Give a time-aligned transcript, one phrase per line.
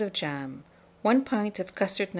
[0.01, 0.63] of jam,
[1.03, 2.09] 1 pint of custard No.